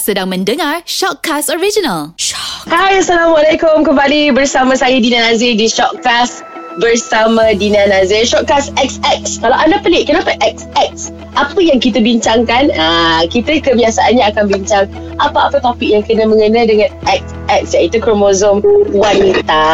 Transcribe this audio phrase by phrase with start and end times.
[0.00, 2.16] Sedang mendengar Shockcast Original.
[2.16, 2.64] Shock.
[2.64, 3.84] Hai, Assalamualaikum.
[3.84, 6.40] Kembali bersama saya Dina Nazir di Shockcast
[6.80, 8.24] bersama Dina Nazir.
[8.24, 9.44] Shockcast XX.
[9.44, 11.12] Kalau anda pelik, kenapa XX?
[11.36, 12.72] Apa yang kita bincangkan?
[12.72, 14.88] Ah, kita kebiasaannya akan bincang
[15.20, 18.64] apa-apa topik yang kena mengena dengan XX iaitu kromosom
[18.96, 19.64] wanita.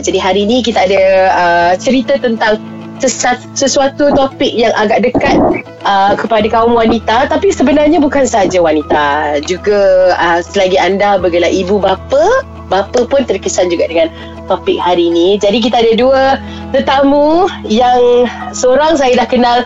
[0.00, 1.02] Jadi hari ini kita ada
[1.36, 2.56] uh, cerita tentang
[3.00, 5.38] sesuatu topik yang agak dekat
[5.86, 7.30] uh, kepada kaum wanita.
[7.30, 9.38] Tapi sebenarnya bukan sahaja wanita.
[9.46, 14.12] Juga uh, selagi anda bergelar ibu bapa bapa pun terkesan juga dengan
[14.46, 15.40] topik hari ini.
[15.40, 16.22] Jadi kita ada dua
[16.72, 19.58] tetamu yang seorang saya dah kenal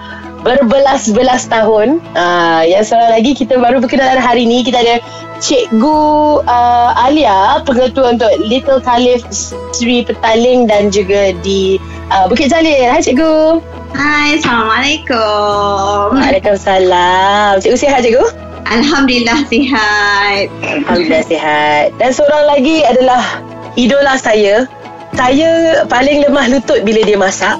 [0.42, 1.98] berbelas-belas tahun.
[2.14, 4.62] Uh, yang seorang lagi kita baru berkenalan hari ini.
[4.62, 5.02] Kita ada
[5.42, 5.98] Cikgu
[6.46, 9.26] uh, Alia pengetua untuk Little Khalif
[9.74, 11.82] Sri Petaling dan juga di
[12.14, 12.86] uh, Bukit Jalil.
[12.86, 13.58] Hai Cikgu.
[13.90, 16.14] Hai, Assalamualaikum.
[16.14, 17.58] Waalaikumsalam.
[17.58, 18.22] Cikgu sihat Cikgu?
[18.70, 20.46] Alhamdulillah sihat.
[20.62, 21.90] Alhamdulillah sihat.
[21.98, 23.42] Dan seorang lagi adalah
[23.74, 24.70] idola saya.
[25.18, 27.58] Saya paling lemah lutut bila dia masak.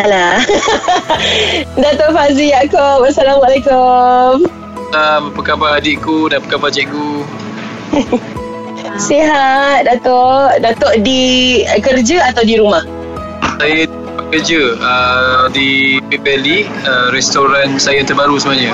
[0.00, 0.40] Alah.
[1.84, 3.04] Dato' Fazli Yaakob.
[3.04, 4.63] Assalamualaikum.
[4.94, 7.26] Salam, apa khabar adikku dan apa khabar cikgu?
[9.10, 10.62] Sihat, Datuk.
[10.62, 12.86] Datuk di kerja atau di rumah?
[13.58, 13.90] Saya
[14.30, 18.70] kerja uh, di Valley, uh, restoran saya terbaru sebenarnya.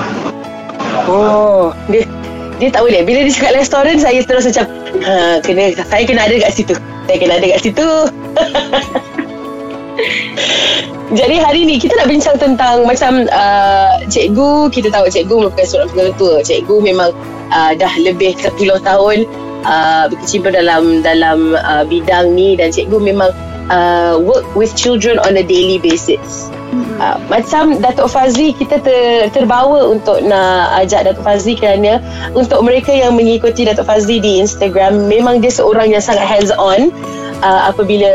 [1.09, 2.05] Oh, dia
[2.61, 3.01] dia tak boleh.
[3.01, 4.69] Bila dia cakap restoran, saya terus macam,
[5.01, 6.77] ha, kena, saya kena ada kat situ.
[7.09, 7.89] Saya kena ada kat situ.
[11.19, 15.91] Jadi hari ni kita nak bincang tentang macam uh, cikgu, kita tahu cikgu merupakan seorang
[15.91, 16.39] pengetua.
[16.39, 17.11] Cikgu memang
[17.51, 19.27] uh, dah lebih 10 tahun
[19.67, 23.31] uh, berkecimpung dalam dalam uh, bidang ni dan cikgu memang
[23.67, 26.47] uh, work with children on a daily basis.
[27.01, 31.99] Uh, macam Datuk Fazli kita ter, terbawa untuk nak ajak Datuk Fazli kerana
[32.31, 36.93] untuk mereka yang mengikuti Datuk Fazli di Instagram memang dia seorang yang sangat hands on
[37.41, 38.11] uh, apabila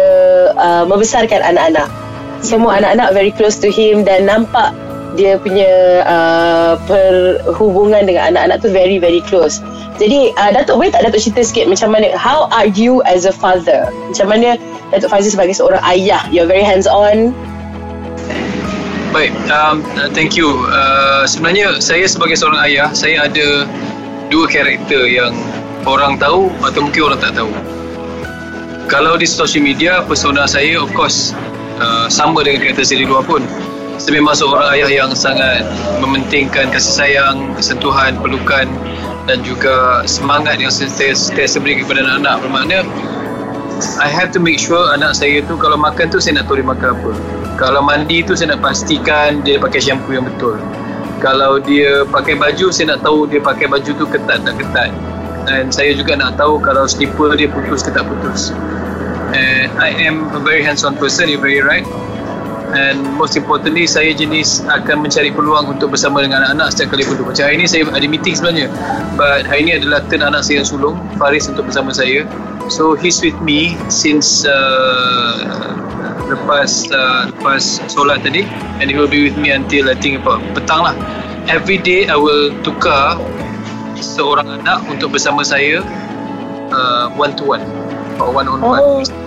[0.57, 1.87] uh, membesarkan anak-anak
[2.41, 4.71] semua anak-anak very close to him dan nampak
[5.17, 9.65] dia punya uh, perhubungan dengan anak-anak tu very very close.
[9.97, 13.33] Jadi uh, Datuk boleh tak Datuk cerita sikit macam mana how are you as a
[13.33, 13.89] father?
[14.13, 14.61] Macam mana
[14.93, 16.21] Datuk Fazil sebagai seorang ayah?
[16.29, 17.33] You're very hands on.
[19.17, 19.81] Baik, um,
[20.13, 20.53] thank you.
[20.69, 23.65] Uh, sebenarnya saya sebagai seorang ayah, saya ada
[24.29, 25.33] dua karakter yang
[25.89, 27.49] orang tahu atau mungkin orang tak tahu.
[28.97, 31.37] Kalau di social media, persona saya of course
[31.85, 33.45] uh, sama dengan saya di luar pun.
[34.01, 35.69] Saya memang seorang ayah yang sangat
[36.01, 38.65] mementingkan kasih sayang, sentuhan, pelukan
[39.29, 42.41] dan juga semangat yang saya sentiasa beri kepada anak-anak.
[42.41, 42.79] Bermakna
[44.01, 46.69] I have to make sure anak saya tu kalau makan tu saya nak tahu dia
[46.73, 47.13] makan apa.
[47.61, 50.57] Kalau mandi tu saya nak pastikan dia pakai shampoo yang betul.
[51.21, 54.89] Kalau dia pakai baju saya nak tahu dia pakai baju tu ketat tak ketat.
[55.45, 58.57] Dan saya juga nak tahu kalau slipper dia putus ke tak putus
[59.37, 61.85] and I am a very hands-on person you're very right.
[62.75, 67.31] And most importantly saya jenis akan mencari peluang untuk bersama dengan anak-anak setiap kali duduk
[67.31, 68.67] macam hari ini saya ada meeting sebenarnya.
[69.15, 72.27] But hari ini adalah turn anak saya yang sulung Faris untuk bersama saya.
[72.67, 75.47] So he's with me since uh,
[76.27, 78.43] lepas uh, lepas solat tadi.
[78.83, 80.95] And he will be with me until I think about petang lah.
[81.47, 83.23] Every day I will tukar
[84.03, 85.87] seorang anak untuk bersama saya
[86.75, 87.63] uh, one to one.
[88.19, 88.83] Or one on one.
[88.83, 89.26] Oh.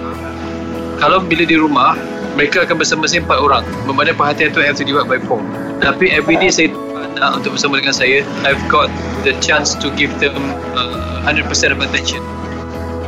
[0.99, 1.95] Kalau bila di rumah
[2.35, 3.63] mereka akan bersama saya empat orang.
[3.87, 5.41] Bermakna perhatian tu have to divide by four
[5.79, 6.69] tapi everyday saya
[7.15, 8.91] anak untuk bersama dengan saya I've got
[9.23, 10.35] the chance to give them
[10.75, 12.21] uh, 100% of attention.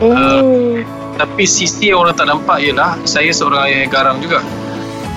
[0.01, 0.81] Uh,
[1.21, 4.41] tapi sisi yang orang tak nampak ialah saya seorang ayah yang garang juga.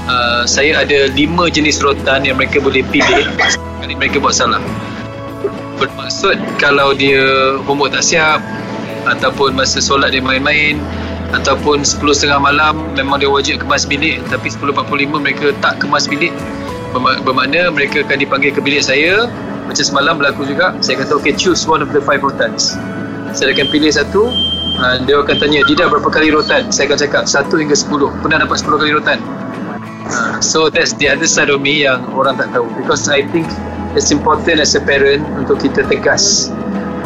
[0.05, 3.25] Uh, saya ada lima jenis rotan yang mereka boleh pilih
[3.81, 4.61] kali mereka buat salah.
[5.81, 8.45] Bermaksud kalau dia homework tak siap
[9.09, 10.77] ataupun masa solat dia main-main
[11.35, 14.23] ataupun 10.30 malam memang dia wajib kemas bilik.
[14.31, 16.31] Tapi 10.45 mereka tak kemas bilik.
[16.95, 19.27] Bermakna mereka akan dipanggil ke bilik saya.
[19.67, 22.79] Macam semalam berlaku juga saya kata okay choose one of the five rotans.
[23.35, 24.31] Saya akan pilih satu.
[24.75, 26.71] Uh, dia akan tanya Dida berapa kali rotan?
[26.75, 28.11] Saya akan cakap satu hingga sepuluh.
[28.23, 29.19] Pernah dapat sepuluh kali rotan?
[30.11, 32.67] Uh, so that's the other side of me yang orang tak tahu.
[32.79, 33.47] Because I think
[33.95, 36.51] it's important as a parent untuk kita tegas.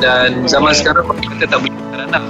[0.00, 1.76] Dan zaman sekarang kita tak boleh
[2.08, 2.24] anak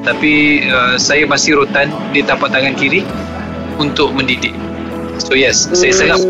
[0.00, 3.04] tapi uh, saya masih rotan di tapak tangan kiri
[3.76, 4.56] untuk mendidik
[5.20, 5.76] so yes mm.
[5.76, 6.20] saya sangat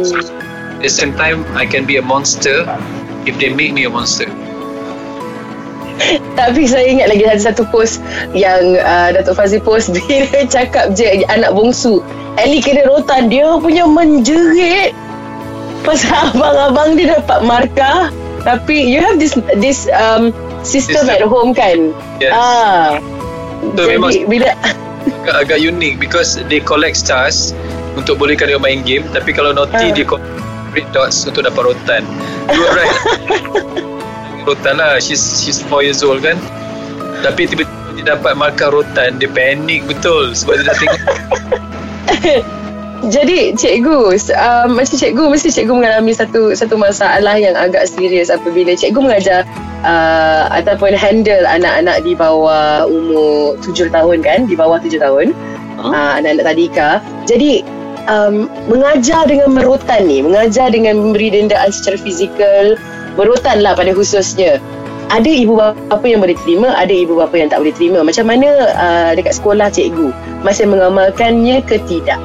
[0.80, 2.66] at the same time I can be a monster
[3.28, 4.26] if they make me a monster
[6.38, 8.02] tapi saya ingat lagi ada satu post
[8.34, 12.02] yang uh, Datuk Fazil post bila cakap je anak bongsu
[12.40, 14.96] Ellie kena rotan dia punya menjerit
[15.86, 21.16] pasal abang-abang dia dapat markah tapi you have this this um, Sistem Sistem.
[21.16, 22.32] at home kan Yes.
[22.36, 23.19] ah.
[23.60, 24.48] So, Jadi memang- bila
[25.04, 27.52] agak, agak unik because they collect stars
[27.92, 29.92] untuk bolehkan dia main game tapi kalau naughty Ah.
[29.92, 30.26] dia collect
[30.70, 32.02] red dots untuk dapat rotan.
[32.48, 32.96] You are right.
[34.48, 34.96] Rotan lah.
[34.96, 36.38] She's she's 4 years old kan?
[37.20, 41.02] Tapi tiba-tiba dia dapat markah rotan dia panik betul sebab dia dah tengok
[43.08, 48.76] Jadi cikgu uh, Macam cikgu Mesti cikgu mengalami satu Satu masalah yang agak serius Apabila
[48.76, 49.48] cikgu mengajar
[49.80, 55.32] uh, Ataupun handle anak-anak di bawah Umur tujuh tahun kan Di bawah tujuh tahun
[55.80, 56.90] uh, Anak-anak tadika
[57.24, 57.64] Jadi
[58.04, 62.76] um, Mengajar dengan merotan ni Mengajar dengan memberi dendaan secara fizikal
[63.16, 64.60] Merotan lah pada khususnya
[65.10, 68.06] ada ibu bapa yang boleh terima, ada ibu bapa yang tak boleh terima.
[68.06, 68.46] Macam mana
[68.78, 70.14] uh, dekat sekolah cikgu
[70.46, 72.22] masih mengamalkannya ke tidak?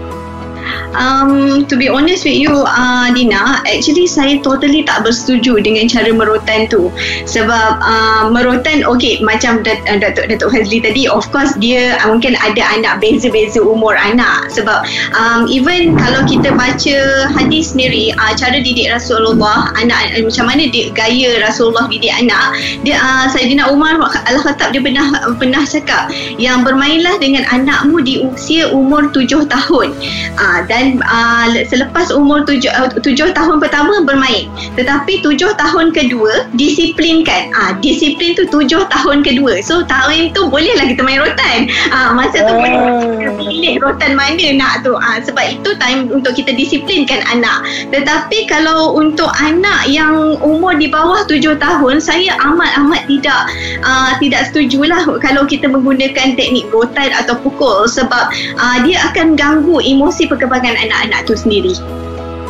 [0.95, 6.09] Um, to be honest with you, uh, Dina, actually saya totally tak bersetuju dengan cara
[6.15, 6.88] merotan tu.
[7.27, 12.15] Sebab uh, merotan, okay, macam Dat- uh, Datuk Datuk Fazli tadi, of course dia uh,
[12.15, 14.47] mungkin ada anak beza-beza umur anak.
[14.56, 14.88] Sebab
[15.19, 16.97] um, even kalau kita baca
[17.35, 22.56] hadis sendiri, uh, cara didik Rasulullah, anak uh, macam mana dia, gaya Rasulullah didik anak,
[22.88, 26.07] dia uh, Sayyidina Umar Al-Khattab dia pernah pernah cakap
[26.39, 29.91] yang bermainlah dengan anakmu di usia umur tujuh tahun.
[30.39, 34.49] Uh, dan uh, selepas umur tujuh, uh, tujuh tahun pertama bermain.
[34.73, 37.53] Tetapi tujuh tahun kedua disiplinkan.
[37.53, 39.61] Uh, disiplin tu tujuh tahun kedua.
[39.61, 41.69] So tahun tu bolehlah kita main rotan.
[41.93, 42.59] Uh, masa tu Ah.
[42.63, 42.79] boleh
[43.19, 44.95] kita pilih rotan mana nak tu.
[44.95, 47.65] Uh, sebab itu time untuk kita disiplinkan anak.
[47.91, 53.41] Tetapi kalau untuk anak yang umur di bawah tujuh tahun saya amat-amat tidak
[53.83, 57.85] uh, tidak setujulah kalau kita menggunakan teknik rotan atau pukul.
[57.89, 61.74] Sebab uh, dia akan ganggu emosi perkembangan anak-anak tu sendiri.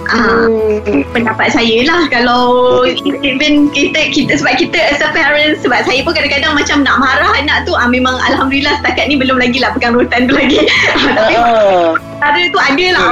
[0.05, 1.01] Ah, Hmm.
[1.17, 2.85] pendapat saya lah kalau
[3.25, 7.33] even kita kita sebab kita as a parent sebab saya pun kadang-kadang macam nak marah
[7.33, 10.61] anak tu ah, memang alhamdulillah setakat ni belum lagi lah pegang rotan tu lagi.
[11.17, 11.97] Tapi Ah.
[12.21, 13.05] cara tu ada lah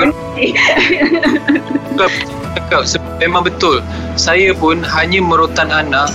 [2.62, 2.86] cakap
[3.18, 3.82] memang betul.
[4.14, 6.14] Saya pun hanya merotan anak.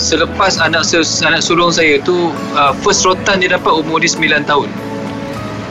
[0.00, 0.88] Selepas anak
[1.22, 4.66] anak sulung saya tu uh, first rotan dia dapat umur dia 9 tahun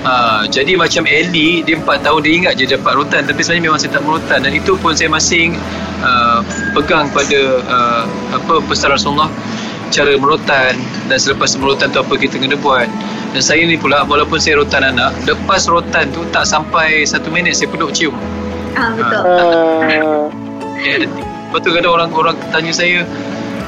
[0.03, 3.23] Uh, jadi macam Ellie dia 4 tahun dia ingat je dapat rotan.
[3.23, 5.55] Tapi sebenarnya memang saya tak merotan dan itu pun saya masih
[6.03, 6.43] uh,
[6.75, 8.03] pegang pada uh,
[8.35, 9.31] apa pesan Rasulullah
[9.95, 10.75] cara merotan.
[11.07, 12.91] Dan selepas merotan tu apa kita kena buat.
[13.31, 17.55] Dan saya ni pula walaupun saya rotan anak lepas rotan tu tak sampai satu minit
[17.55, 18.13] saya peluk cium.
[18.75, 19.23] Ah, betul.
[19.23, 20.27] Ah.
[20.83, 23.07] Ya, lepas tu kadang orang orang tanya saya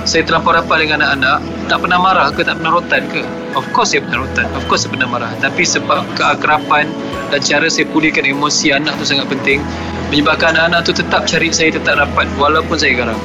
[0.05, 1.37] saya terlampau rapat dengan anak-anak.
[1.65, 3.21] Tak pernah marah ke tak pernah rotan ke?
[3.57, 4.45] Of course saya pernah rotan.
[4.53, 5.31] Of course saya pernah marah.
[5.41, 6.85] Tapi sebab keakrapan
[7.33, 9.65] dan cara saya pulihkan emosi anak tu sangat penting
[10.13, 13.19] menyebabkan anak-anak tu tetap cari saya tetap rapat walaupun saya garang.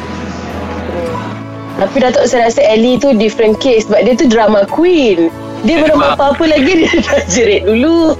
[1.77, 5.29] Tapi Datuk saya rasa Ellie tu different case sebab dia tu drama queen.
[5.69, 6.17] Dia belum Memang.
[6.17, 8.17] apa-apa lagi dia dah jerit dulu.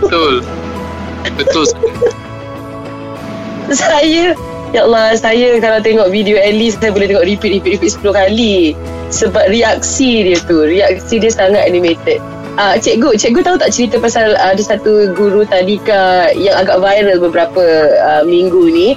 [0.00, 0.40] betul.
[1.36, 1.64] Betul
[3.74, 4.32] saya
[4.76, 8.56] Ya Allah, saya kalau tengok video Ellie saya boleh tengok repeat, repeat, repeat 10 kali.
[9.08, 12.20] Sebab reaksi dia tu, reaksi dia sangat animated.
[12.58, 17.16] Uh, cikgu, cikgu tahu tak cerita pasal uh, ada satu guru tadika yang agak viral
[17.22, 17.64] beberapa
[18.02, 18.88] uh, minggu ni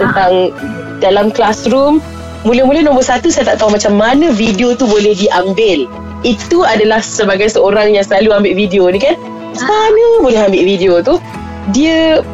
[0.00, 0.56] tentang
[1.04, 2.00] dalam classroom
[2.48, 5.86] mula-mula nombor satu saya tak tahu macam mana video tu boleh diambil.
[6.26, 9.14] Itu adalah sebagai seorang yang selalu ambil video ni kan.
[9.54, 11.22] Mana boleh ambil video tu?
[11.70, 12.24] Dia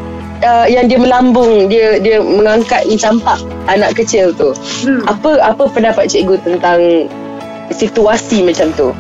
[0.43, 3.41] uh, yang dia melambung dia dia mengangkat campak
[3.71, 4.53] anak kecil tu.
[4.85, 5.07] hmm.
[5.09, 7.09] Apa apa pendapat cikgu tentang
[7.73, 8.91] situasi macam tu?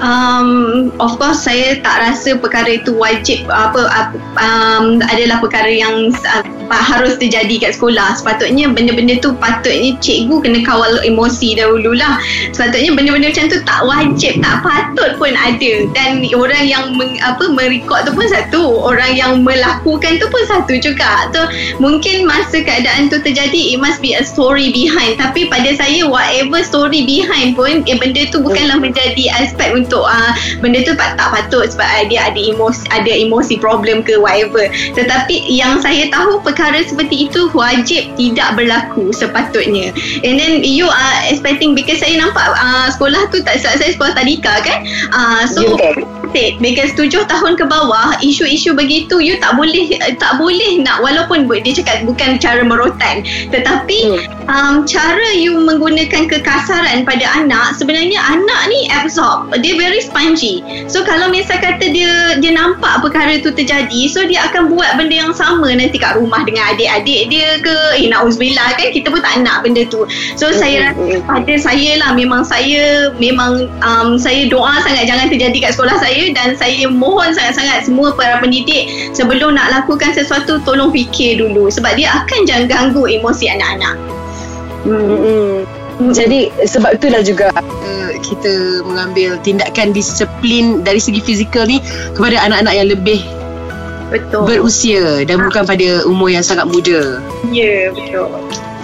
[0.00, 6.08] Um, of course saya tak rasa perkara itu wajib apa, apa um, adalah perkara yang
[6.24, 8.16] uh, harus terjadi kat sekolah.
[8.16, 12.16] Sepatutnya benda-benda tu patutnya cikgu kena kawal emosi dahululah.
[12.56, 15.72] Sepatutnya benda-benda macam tu tak wajib, tak patut pun ada.
[15.92, 20.80] Dan orang yang meng, apa merekod tu pun satu, orang yang melakukan tu pun satu
[20.80, 21.28] juga.
[21.36, 21.44] So
[21.76, 25.18] mungkin masa keadaan tu terjadi it must be a story behind.
[25.20, 30.30] Tapi pada saya whatever story behind pun eh, benda tu bukanlah menjadi aspek untuk uh,
[30.62, 34.70] benda tu tak, patut sebab uh, dia ada emosi ada emosi problem ke whatever.
[34.94, 39.90] Tetapi yang saya tahu perkara seperti itu wajib tidak berlaku sepatutnya.
[40.22, 44.62] And then you are expecting because saya nampak uh, sekolah tu tak saya sekolah tadika
[44.62, 44.86] kan.
[45.10, 46.06] Uh, so betul.
[46.30, 51.46] said because tujuh tahun ke bawah isu-isu begitu you tak boleh tak boleh nak walaupun
[51.62, 54.18] dia cakap bukan cara merotan tetapi Hmm.
[54.48, 60.60] um, cara you menggunakan kekasaran pada anak sebenarnya anak ni absorb dia very spongy.
[60.92, 65.16] So kalau misal kata dia dia nampak perkara tu terjadi so dia akan buat benda
[65.24, 67.76] yang sama nanti kat rumah dengan adik-adik dia ke?
[67.96, 68.92] Eh na'udzubillah kan?
[68.92, 70.04] Kita pun tak nak benda tu.
[70.36, 75.30] So Hmm, saya rasa pada saya lah memang saya memang um, saya doa sangat jangan
[75.30, 80.58] terjadi kat sekolah saya dan saya mohon sangat-sangat semua para pendidik sebelum nak lakukan sesuatu
[80.66, 83.96] tolong fikir dulu sebab dia akan jangan ganggu emosi anak-anak.
[84.82, 85.62] Hmm.
[86.10, 91.80] Jadi sebab itulah juga uh, kita mengambil tindakan disiplin dari segi fizikal ni
[92.14, 93.20] kepada anak-anak yang lebih
[94.10, 97.22] betul berusia dan bukan pada umur yang sangat muda.
[97.54, 98.26] ya betul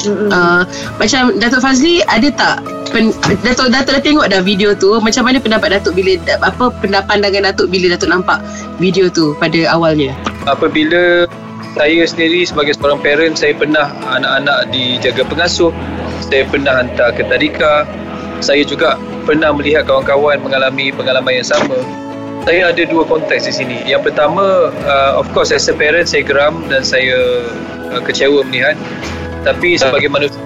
[0.06, 0.28] Mm-mm.
[0.30, 0.62] Uh,
[1.00, 2.62] macam Datuk Fazli ada tak
[2.94, 3.10] pen,
[3.42, 6.14] Datuk Datuk dah tengok dah video tu macam mana pendapat Datuk bila
[6.44, 6.70] apa
[7.08, 8.38] pandangan Datuk bila Datuk nampak
[8.78, 10.14] video tu pada awalnya?
[10.46, 11.26] apabila
[11.74, 15.72] saya sendiri sebagai seorang parent saya pernah anak-anak dijaga pengasuh
[16.22, 17.88] saya pernah hantar ke tadika
[18.38, 21.74] saya juga pernah melihat kawan-kawan mengalami pengalaman yang sama.
[22.46, 23.76] Saya ada dua konteks di sini.
[23.82, 27.42] Yang pertama uh, of course as a parent saya geram dan saya
[27.90, 28.78] uh, kecewa melihat.
[29.42, 30.38] Tapi sebagai manusia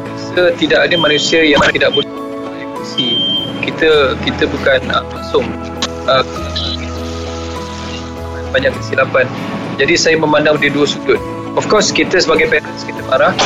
[0.56, 2.08] tidak ada manusia yang tidak boleh
[2.56, 3.20] emosi
[3.60, 5.04] kita kita bukan uh,
[6.08, 6.24] uh,
[8.56, 9.28] banyak kesilapan.
[9.76, 11.20] Jadi saya memandang di dua sudut.
[11.60, 13.36] Of course kita sebagai parents kita marah.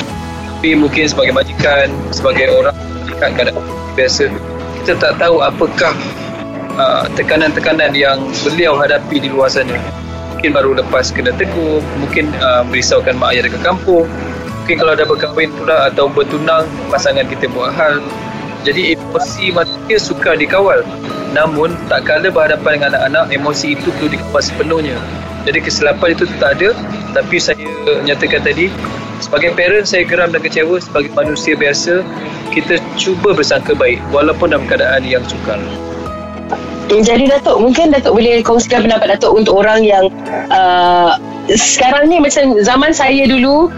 [0.62, 2.72] Tapi mungkin sebagai majikan sebagai orang
[3.04, 3.66] melihat keadaan
[3.98, 4.32] biasa
[4.84, 5.96] kita tak tahu apakah
[6.76, 9.80] uh, tekanan-tekanan yang beliau hadapi di luar sana.
[10.36, 14.04] Mungkin baru lepas kena tegur mungkin uh, merisaukan mak ayah dekat kampung.
[14.60, 18.04] Mungkin kalau dah berkahwin pula atau bertunang pasangan kita buat hal.
[18.68, 20.84] Jadi emosi manusia suka dikawal.
[21.32, 25.00] Namun tak kala berhadapan dengan anak-anak emosi itu perlu dikawal sepenuhnya.
[25.48, 26.76] Jadi kesilapan itu tak ada.
[27.16, 27.56] Tapi saya
[28.04, 28.68] nyatakan tadi
[29.24, 30.76] sebagai parent saya geram dan kecewa.
[30.84, 32.04] Sebagai manusia biasa
[32.52, 35.56] kita cuba bersangka baik walaupun dalam keadaan yang sukar.
[36.92, 40.12] Jadi Datuk mungkin Datuk boleh kongsikan pendapat Datuk untuk orang yang
[40.52, 41.16] uh,
[41.48, 43.72] sekarang ni macam zaman saya dulu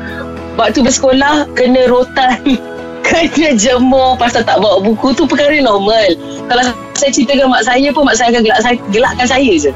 [0.58, 2.42] waktu bersekolah kena rotan
[3.06, 6.18] kena jemur pasal tak bawa buku tu perkara normal.
[6.50, 8.60] Kalau saya cerita dengan mak saya pun mak saya akan gelak
[8.90, 9.72] gelakkan saya je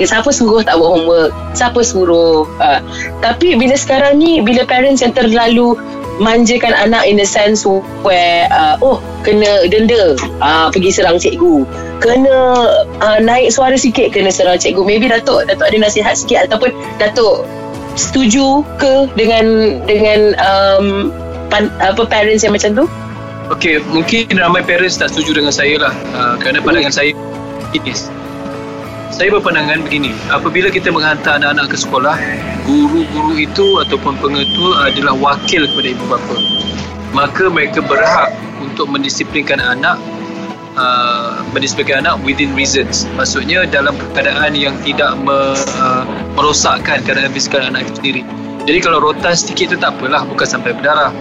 [0.00, 1.30] siapa suruh tak buat homework?
[1.52, 2.80] Siapa suruh ha.
[3.20, 5.76] Tapi bila sekarang ni Bila parents yang terlalu
[6.20, 7.64] Manjakan anak in the sense
[8.04, 11.68] Where uh, Oh kena denda uh, Pergi serang cikgu.
[12.00, 12.36] Kena
[13.00, 14.80] uh, naik suara sikit Kena serang cikgu.
[14.84, 17.44] Maybe Datuk Datuk ada nasihat sikit Ataupun Datuk
[17.96, 20.86] Setuju ke Dengan Dengan um,
[21.52, 22.86] pan, apa Parents yang macam tu?
[23.52, 25.92] Okey, mungkin ramai parents tak setuju dengan saya lah.
[26.16, 27.12] Uh, kerana pandangan saya
[27.76, 27.92] ini.
[29.12, 32.16] Saya berpandangan begini, apabila kita menghantar anak-anak ke sekolah,
[32.64, 36.36] guru-guru itu ataupun pengetua adalah wakil kepada ibu bapa.
[37.12, 38.32] Maka mereka berhak
[38.64, 40.00] untuk mendisiplinkan anak
[40.80, 43.04] uh, mendisiplinkan anak within reasons.
[43.20, 48.22] Maksudnya dalam keadaan yang tidak me, uh, merosakkan keadaan fizikal anak itu sendiri.
[48.64, 51.12] Jadi kalau rotan sedikit tu tak apalah, bukan sampai berdarah.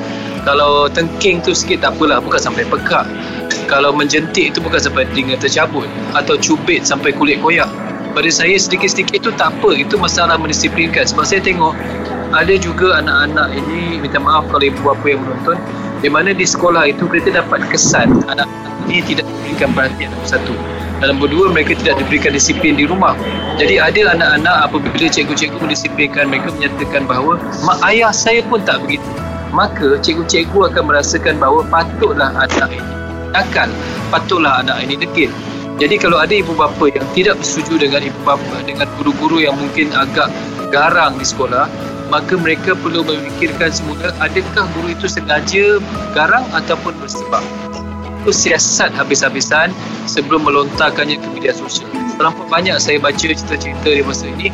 [0.47, 3.05] Kalau tengking tu sikit tak apalah, bukan sampai pekak.
[3.71, 7.71] Kalau menjentik tu bukan sampai telinga tercabut atau cubit sampai kulit koyak.
[8.11, 11.07] Pada saya sedikit-sedikit itu tak apa, itu masalah mendisiplinkan.
[11.07, 11.71] Sebab saya tengok
[12.35, 15.55] ada juga anak-anak ini, minta maaf kalau ibu bapa yang menonton,
[16.03, 20.51] di mana di sekolah itu kita dapat kesan anak-anak ini tidak diberikan perhatian satu.
[20.99, 23.15] Dan nombor dua, mereka tidak diberikan disiplin di rumah.
[23.55, 29.07] Jadi ada anak-anak apabila cikgu-cikgu mendisiplinkan, mereka menyatakan bahawa mak ayah saya pun tak begitu.
[29.55, 33.00] Maka cikgu-cikgu akan merasakan bahawa patutlah anak ini
[33.31, 33.71] nakal,
[34.13, 35.31] patutlah anak ini degil.
[35.81, 39.89] Jadi kalau ada ibu bapa yang tidak bersetuju dengan ibu bapa, dengan guru-guru yang mungkin
[39.97, 40.29] agak
[40.69, 41.65] garang di sekolah,
[42.13, 45.81] maka mereka perlu memikirkan semula adakah guru itu sengaja
[46.13, 47.41] garang ataupun bersebab
[48.21, 49.73] itu siasat habis-habisan
[50.05, 51.89] sebelum melontarkannya ke media sosial.
[52.21, 54.53] Terlampau banyak saya baca cerita-cerita di masa ini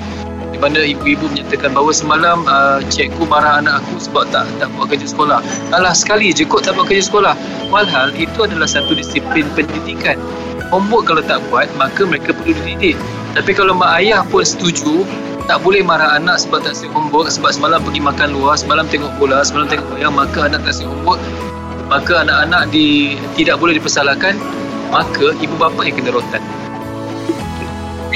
[0.57, 4.89] di mana ibu-ibu menyatakan bahawa semalam uh, cikgu marah anak aku sebab tak tak buat
[4.89, 5.37] kerja sekolah.
[5.69, 7.37] Alah sekali je kot tak buat kerja sekolah.
[7.69, 10.17] Walhal itu adalah satu disiplin pendidikan.
[10.73, 12.97] Homework kalau tak buat maka mereka perlu dididik.
[13.37, 15.05] Tapi kalau mak ayah pun setuju
[15.45, 19.13] tak boleh marah anak sebab tak siap homework sebab semalam pergi makan luar, semalam tengok
[19.21, 21.21] bola, semalam tengok wayang maka anak tak siap homework
[21.87, 24.35] maka anak-anak di tidak boleh dipersalahkan
[24.91, 26.43] maka ibu bapa yang kena rotan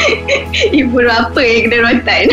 [0.81, 2.25] Ibu apa yang kena rotan?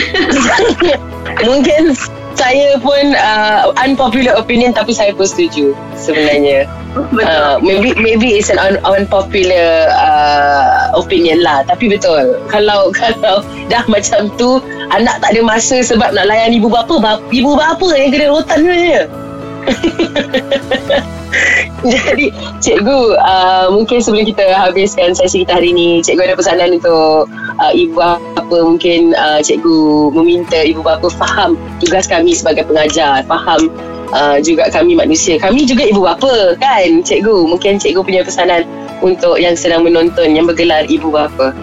[1.49, 1.95] Mungkin
[2.39, 6.71] saya pun uh, unpopular opinion tapi saya pun setuju sebenarnya.
[6.95, 7.27] Betul.
[7.27, 11.67] Uh, maybe maybe it's an un, unpopular uh, opinion lah.
[11.67, 14.63] Tapi betul kalau kalau dah macam tu
[14.95, 18.65] anak tak ada masa sebab nak layan ibu bapa bap, ibu bapa yang kena rotan
[18.65, 19.28] sebenarnya
[21.87, 27.31] Jadi cikgu uh, mungkin sebelum kita habiskan sesi kita hari ini cikgu ada pesanan untuk
[27.63, 33.71] uh, ibu bapa mungkin uh, cikgu meminta ibu bapa faham tugas kami sebagai pengajar faham
[34.11, 35.39] uh, juga kami manusia.
[35.39, 37.47] Kami juga ibu bapa kan cikgu?
[37.47, 38.67] Mungkin cikgu punya pesanan
[38.99, 41.55] untuk yang sedang menonton yang bergelar ibu bapa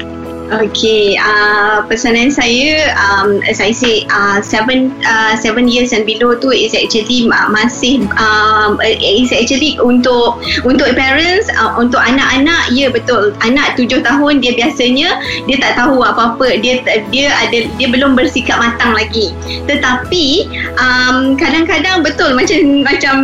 [0.46, 6.38] Okay, uh, pesanan saya, um, as I say, uh, seven uh, seven years and below
[6.38, 12.86] tu is actually uh, masih um, is actually untuk untuk parents, uh, untuk anak-anak, ya
[12.86, 13.34] yeah, betul.
[13.42, 15.18] Anak tujuh tahun dia biasanya
[15.50, 16.78] dia tak tahu apa-apa, dia
[17.10, 19.34] dia ada dia belum bersikap matang lagi.
[19.66, 20.46] Tetapi
[20.78, 23.16] um, kadang-kadang betul macam macam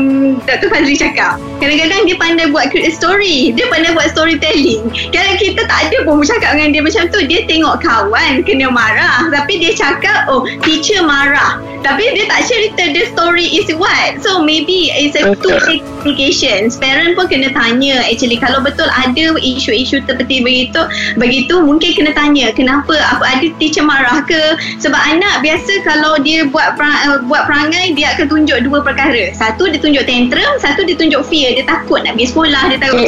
[0.50, 0.74] Dr.
[0.74, 4.90] Fazli cakap, kadang-kadang dia pandai buat story, dia pandai buat storytelling.
[5.14, 9.30] Kadang kita tak ada pun bercakap dengan dia macam tu dia tengok kawan kena marah.
[9.30, 11.60] Tapi dia cakap oh teacher marah.
[11.82, 14.22] Tapi dia tak cerita the story is what.
[14.22, 20.02] So maybe it's a two communications parent pun kena tanya actually kalau betul ada isu-isu
[20.06, 20.82] seperti begitu
[21.18, 24.58] begitu mungkin kena tanya kenapa apa ada teacher marah ke?
[24.82, 29.34] Sebab anak biasa kalau dia buat perang, uh, buat perangai dia akan tunjuk dua perkara.
[29.34, 31.58] Satu dia tunjuk tantrum satu dia tunjuk fear.
[31.58, 33.06] Dia takut nak pergi sekolah dia takut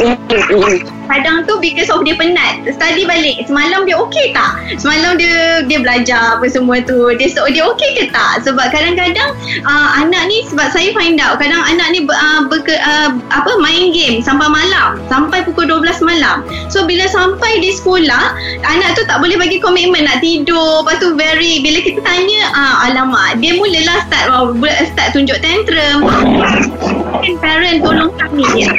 [1.14, 2.66] kadang tu because of dia penat.
[2.66, 4.58] Study balik semalam dia okey tak?
[4.82, 7.14] Semalam dia dia belajar apa semua tu.
[7.14, 8.42] Dia so, dia okey ke tak?
[8.42, 9.38] Sebab kadang-kadang
[9.70, 13.94] uh, anak ni sebab saya find out kadang anak ni uh, berke, uh, apa main
[13.94, 14.98] game sampai malam.
[15.06, 16.42] Sampai pukul 12 malam.
[16.74, 18.34] So bila sampai di sekolah
[18.66, 20.82] anak tu tak boleh bagi komitmen nak tidur.
[20.82, 24.50] Lepas tu very bila kita tanya uh, alamak dia mulalah start uh,
[24.90, 26.02] start tunjuk tantrum
[27.40, 28.74] parent tolong kami ya.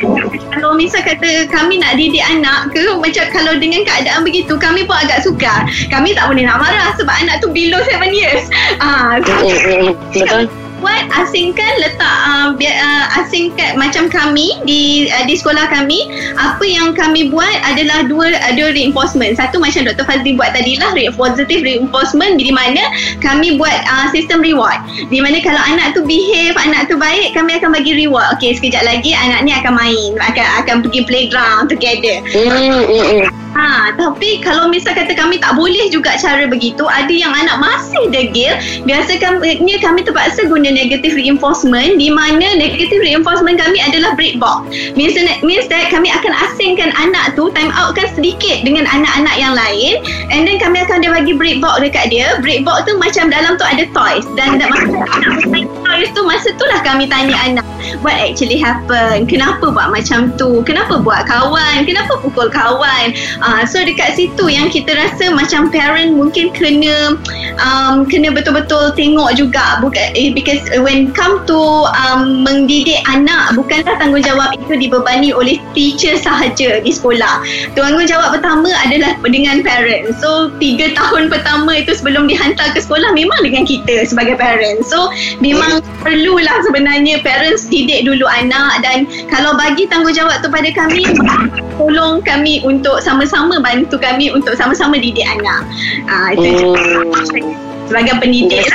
[0.51, 4.97] kalau misal kata kami nak didik anak ke macam kalau dengan keadaan begitu kami pun
[4.99, 8.45] agak sukar kami tak boleh nak marah sebab anak tu below 7 years.
[8.83, 10.51] Ah uh, betul
[10.85, 16.93] buat asingkan letak uh, uh, asingkan macam kami di uh, di sekolah kami apa yang
[16.93, 20.05] kami buat adalah dua ada reinforcement satu macam Dr.
[20.05, 22.85] Fazli buat tadi lah positive reinforcement di mana
[23.25, 24.77] kami buat uh, sistem reward
[25.09, 28.85] di mana kalau anak tu behave anak tu baik kami akan bagi reward okey sekejap
[28.85, 32.85] lagi anak ni akan main akan akan pergi playground together mm, mm,
[33.25, 33.44] mm.
[33.55, 38.11] Ha, tapi kalau misal kata kami tak boleh juga cara begitu, ada yang anak masih
[38.11, 44.67] degil, biasa kami, terpaksa guna negative reinforcement di mana negative reinforcement kami adalah break box.
[44.99, 45.15] Means,
[45.47, 50.03] means that kami akan asingkan anak tu time out kan sedikit dengan anak-anak yang lain
[50.35, 52.37] and then kami akan dia bagi break box dekat dia.
[52.43, 56.51] Break box tu macam dalam tu ada toys dan masa anak bermain toys tu masa
[56.59, 57.67] tu lah kami tanya anak
[58.01, 59.29] what actually happen?
[59.29, 60.65] Kenapa buat macam tu?
[60.65, 61.85] Kenapa buat kawan?
[61.85, 63.13] Kenapa pukul kawan?
[63.45, 67.15] Uh, so dekat situ yang kita rasa macam parent mungkin kena
[67.61, 71.59] um, kena betul-betul tengok juga bukan eh, because when come to
[72.09, 77.45] um, mendidik anak bukanlah tanggungjawab itu dibebani oleh teacher sahaja di sekolah.
[77.77, 80.17] Tanggungjawab pertama adalah dengan parent.
[80.19, 84.87] So tiga tahun pertama itu sebelum dihantar ke sekolah memang dengan kita sebagai parent.
[84.87, 85.13] So
[85.45, 91.09] memang perlulah sebenarnya parents didik dulu anak dan kalau bagi tanggungjawab tu pada kami
[91.81, 95.65] tolong kami untuk sama-sama bantu kami untuk sama-sama didik anak.
[96.07, 97.53] Ah uh, itu hmm.
[97.89, 98.69] sebagai pendidik.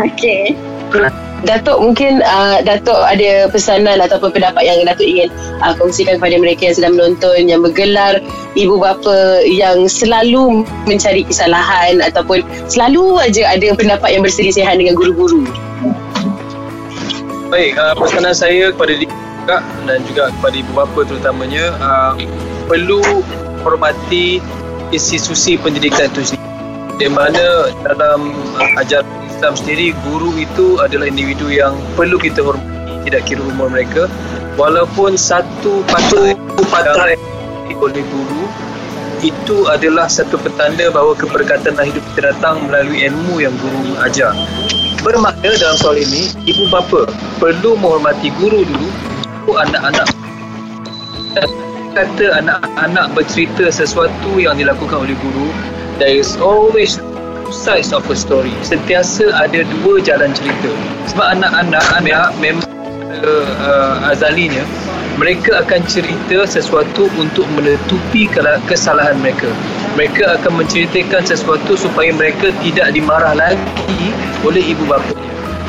[0.00, 0.56] Okey.
[1.42, 6.70] Datuk mungkin uh, Datuk ada pesanan ataupun pendapat yang Datuk ingin uh, kongsikan kepada mereka
[6.70, 8.22] yang sedang menonton yang bergelar
[8.54, 15.42] ibu bapa yang selalu mencari kesalahan ataupun selalu aja ada pendapat yang berselisihan dengan guru-guru.
[17.52, 22.16] Baik, uh, pesanan saya kepada kakak dan juga kepada ibu bapa terutamanya uh,
[22.64, 23.04] perlu
[23.60, 24.40] hormati
[24.88, 26.48] institusi pendidikan itu sendiri.
[26.96, 33.04] Di mana dalam uh, ajaran Islam sendiri guru itu adalah individu yang perlu kita hormati
[33.04, 34.08] tidak kira umur mereka.
[34.56, 36.32] Walaupun satu patut
[36.72, 37.20] oleh
[38.00, 38.48] guru
[39.20, 44.32] itu adalah satu petanda bahawa keberkatan hidup kita datang melalui ilmu yang guru ajar
[45.02, 47.10] bermakna dalam soal ini ibu bapa
[47.42, 48.88] perlu menghormati guru dulu
[49.58, 50.06] anak-anak.
[51.92, 55.52] Kata anak-anak bercerita sesuatu yang dilakukan oleh guru
[56.00, 56.96] there is always
[57.44, 58.54] two sides of a story.
[58.64, 60.72] Sentiasa ada dua jalan cerita.
[61.12, 62.64] Sebab anak-anak anak memang
[63.20, 64.64] uh, azalinya
[65.20, 68.24] mereka akan cerita sesuatu untuk menutupi
[68.64, 69.50] kesalahan mereka.
[69.92, 74.04] Mereka akan menceritakan sesuatu supaya mereka tidak dimarah lagi
[74.40, 75.12] oleh ibu bapa.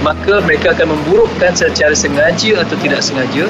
[0.03, 3.47] Maka mereka akan memburukkan secara sengaja atau tidak sengaja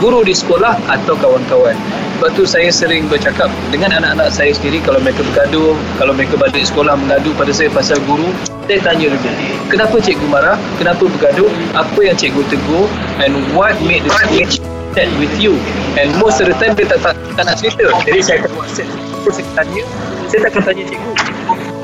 [0.00, 1.76] guru di sekolah atau kawan-kawan.
[2.20, 6.64] Sebab tu saya sering bercakap dengan anak-anak saya sendiri kalau mereka bergaduh, kalau mereka balik
[6.68, 8.28] sekolah mengadu pada saya pasal guru,
[8.68, 9.28] saya tanya dulu,
[9.72, 12.88] kenapa cikgu marah, kenapa bergaduh, apa yang cikgu tegur?
[13.20, 15.56] And what made the school that with you.
[15.98, 17.90] And most of the time dia tak, tak, tak nak cerita.
[18.06, 18.88] Jadi saya akan buat set
[19.28, 19.84] saya tanya.
[20.32, 21.12] Saya tak akan tanya cikgu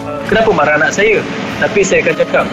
[0.07, 1.21] uh, kenapa marah anak saya?
[1.61, 2.45] Tapi saya akan cakap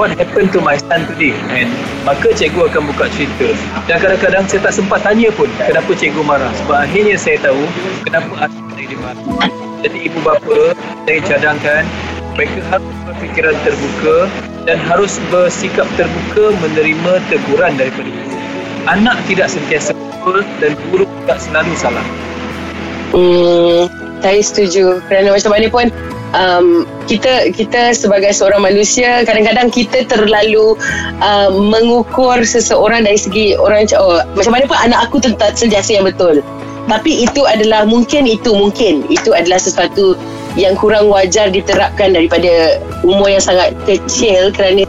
[0.00, 1.34] what happened to my son today?
[1.54, 1.70] And
[2.02, 3.54] maka cikgu akan buka cerita.
[3.86, 6.50] Dan kadang-kadang saya tak sempat tanya pun kenapa cikgu marah.
[6.64, 7.62] Sebab akhirnya saya tahu
[8.02, 9.24] kenapa anak saya dia marah.
[9.82, 10.58] Jadi ibu bapa
[11.06, 11.82] saya cadangkan
[12.32, 14.16] mereka harus berfikiran terbuka
[14.64, 18.30] dan harus bersikap terbuka menerima teguran daripada ibu.
[18.82, 22.06] Anak tidak sentiasa betul dan guru tidak selalu salah.
[23.10, 23.90] Hmm,
[24.22, 25.86] saya setuju kerana macam mana pun
[26.32, 30.78] um, kita kita sebagai seorang manusia kadang-kadang kita terlalu
[31.18, 36.06] uh, mengukur seseorang dari segi orang oh, macam mana pun anak aku tetap sentiasa yang
[36.06, 36.40] betul.
[36.86, 40.18] Tapi itu adalah mungkin itu mungkin itu adalah sesuatu
[40.54, 44.86] yang kurang wajar diterapkan daripada umur yang sangat kecil kerana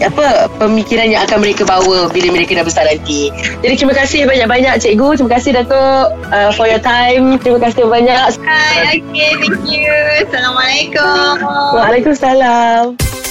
[0.00, 3.28] apa pemikiran yang akan mereka bawa bila mereka dah besar nanti.
[3.60, 5.08] Jadi terima kasih banyak-banyak cikgu.
[5.20, 7.36] Terima kasih Datuk uh, for your time.
[7.40, 8.40] Terima kasih banyak.
[8.44, 9.92] Hai, okay, thank you.
[10.24, 11.44] Assalamualaikum.
[11.76, 13.23] Waalaikumsalam.